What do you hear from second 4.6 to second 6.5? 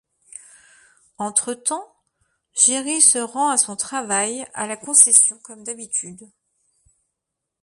la concession comme d'habitude.